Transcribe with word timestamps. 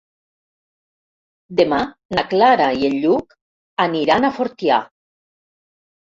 Demà 1.57 1.81
na 2.19 2.23
Clara 2.31 2.69
i 2.83 2.87
en 2.87 2.95
Lluc 3.03 3.35
aniran 3.85 4.25
a 4.25 4.31
Fortià. 4.39 4.79